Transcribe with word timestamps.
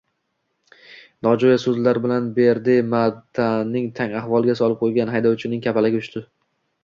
Nojo’ya 1.25 1.57
so’zlari 1.63 2.01
bilan 2.05 2.29
Berdimamatni 2.37 3.83
tang 3.99 4.15
ahvolga 4.23 4.55
solib 4.61 4.79
qo’ygan 4.81 5.15
haydovchining 5.17 5.61
kapalagi 5.67 6.01
uchdi. 6.05 6.25